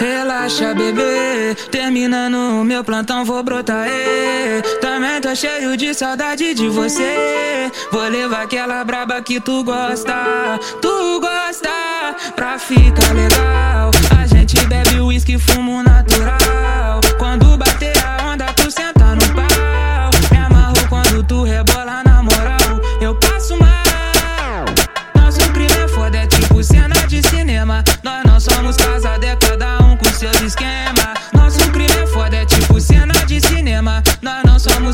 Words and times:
Relaxa, 0.00 0.74
bebê. 0.74 1.54
Terminando 1.70 2.60
o 2.60 2.64
meu 2.64 2.82
plantão, 2.82 3.24
vou 3.24 3.42
brotar. 3.42 3.86
E, 3.88 4.62
Também 4.80 5.20
tô 5.20 5.34
cheio 5.34 5.76
de 5.76 5.92
saudade 5.92 6.54
de 6.54 6.68
você. 6.68 7.70
Vou 7.92 8.08
levar 8.08 8.42
aquela 8.42 8.82
braba 8.84 9.20
que 9.20 9.40
tu 9.40 9.62
gosta. 9.62 10.58
Tu 10.80 11.20
gosta 11.20 11.70
pra 12.34 12.58
ficar 12.58 13.12
legal. 13.14 13.90
A 14.18 14.26
gente 14.26 14.58
bebe 14.66 15.00
uísque, 15.00 15.38
fumo 15.38 15.82
na 15.82 15.89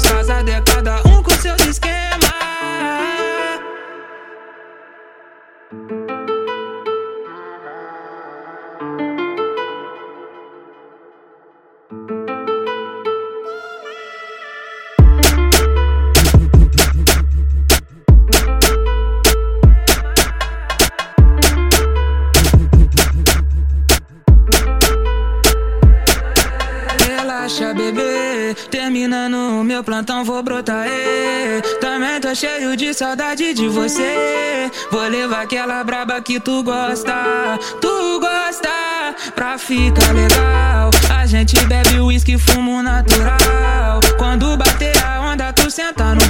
casados, 0.08 0.52
é 0.52 0.60
cada 0.60 1.00
um 1.08 1.22
com 1.22 1.30
seus 1.30 1.60
esquema. 1.66 1.96
Terminando 28.70 29.64
meu 29.64 29.82
plantão, 29.82 30.24
vou 30.24 30.42
brotar. 30.42 30.86
Ê. 30.86 31.60
Também 31.80 32.20
tô 32.20 32.34
cheio 32.34 32.76
de 32.76 32.92
saudade 32.94 33.54
de 33.54 33.68
você. 33.68 34.70
Vou 34.90 35.02
levar 35.08 35.42
aquela 35.42 35.82
braba 35.84 36.20
que 36.20 36.40
tu 36.40 36.62
gosta. 36.62 37.58
Tu 37.80 38.20
gosta 38.20 39.14
pra 39.34 39.58
ficar 39.58 40.12
legal. 40.12 40.90
A 41.10 41.26
gente 41.26 41.58
bebe 41.66 42.00
uísque, 42.00 42.38
fumo 42.38 42.82
natural. 42.82 44.00
Quando 44.18 44.56
bater 44.56 44.96
a 45.04 45.20
onda, 45.20 45.52
tu 45.52 45.70
senta 45.70 46.14
no 46.14 46.25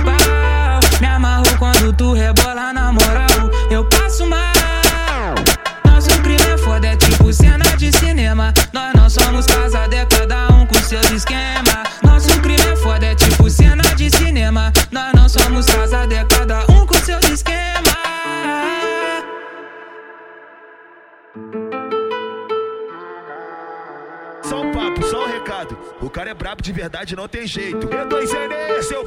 Só 24.42 24.60
um 24.62 24.72
papo, 24.72 25.02
só 25.04 25.24
um 25.24 25.26
recado. 25.26 25.76
O 26.00 26.08
cara 26.08 26.30
é 26.30 26.34
brabo 26.34 26.62
de 26.62 26.72
verdade, 26.72 27.16
não 27.16 27.26
tem 27.26 27.46
jeito. 27.46 27.88
E2NE, 27.88 28.82
seu 28.82 29.05